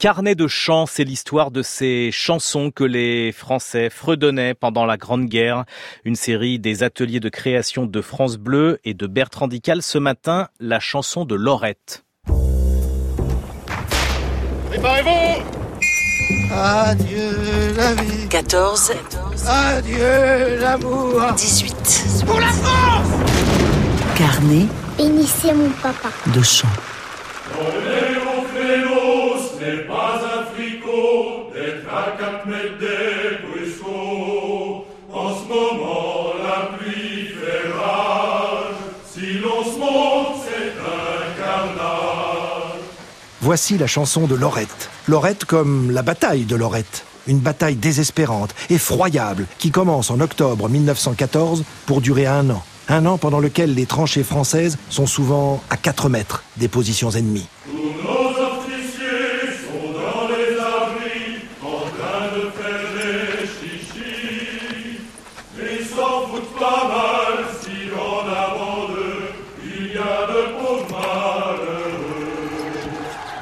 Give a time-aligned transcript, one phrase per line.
[0.00, 5.26] Carnet de chants, c'est l'histoire de ces chansons que les Français fredonnaient pendant la Grande
[5.26, 5.66] Guerre.
[6.06, 9.82] Une série des ateliers de création de France Bleu et de Bertrand Dical.
[9.82, 12.06] Ce matin, la chanson de Laurette.
[14.70, 15.44] Préparez-vous
[16.50, 18.26] Adieu la vie.
[18.30, 18.92] 14.
[19.48, 21.20] Adieu l'amour.
[21.36, 22.24] 18.
[22.24, 23.08] Pour la France
[24.16, 26.08] Carnet Bénissez mon papa.
[26.34, 26.68] de chant.
[29.70, 33.20] N'est pas un fricot d'être à 4 mètres des.
[35.12, 38.74] En ce moment, la pluie fait rage.
[39.12, 42.80] Si l'on se monte, c'est un carnage.
[43.40, 44.88] Voici la chanson de Lorette.
[45.08, 47.04] Lorette comme la bataille de Lorette.
[47.26, 52.62] Une bataille désespérante, effroyable, qui commence en octobre 1914 pour durer un an.
[52.88, 57.46] Un an pendant lequel les tranchées françaises sont souvent à 4 mètres des positions ennemies.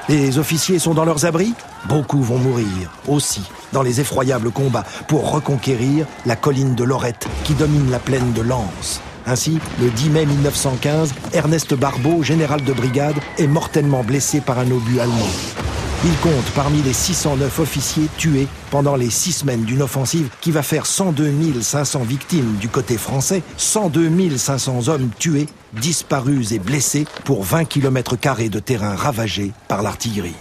[0.08, 1.52] Les officiers sont dans leurs abris?
[1.86, 3.42] Beaucoup vont mourir, aussi,
[3.72, 8.40] dans les effroyables combats pour reconquérir la colline de Lorette qui domine la plaine de
[8.40, 9.02] Lens.
[9.26, 14.70] Ainsi, le 10 mai 1915, Ernest Barbeau, général de brigade, est mortellement blessé par un
[14.70, 15.67] obus allemand.
[16.04, 20.62] Il compte parmi les 609 officiers tués pendant les six semaines d'une offensive qui va
[20.62, 27.42] faire 102 500 victimes du côté français, 102 500 hommes tués, disparus et blessés pour
[27.42, 28.14] 20 km
[28.48, 30.36] de terrain ravagé par l'artillerie.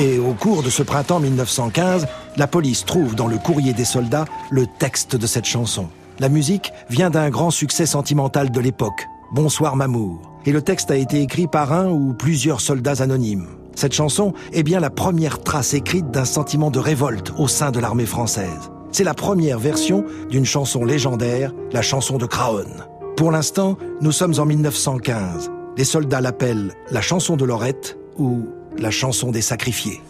[0.00, 4.26] Et au cours de ce printemps 1915, la police trouve dans le courrier des soldats
[4.48, 5.88] le texte de cette chanson.
[6.20, 10.20] La musique vient d'un grand succès sentimental de l'époque, Bonsoir Mamour.
[10.46, 13.48] Et le texte a été écrit par un ou plusieurs soldats anonymes.
[13.74, 17.80] Cette chanson est bien la première trace écrite d'un sentiment de révolte au sein de
[17.80, 18.70] l'armée française.
[18.92, 22.66] C'est la première version d'une chanson légendaire, la chanson de Craon.
[23.16, 25.50] Pour l'instant, nous sommes en 1915.
[25.76, 28.46] Les soldats l'appellent la chanson de Lorette ou
[28.78, 30.00] la chanson des sacrifiés.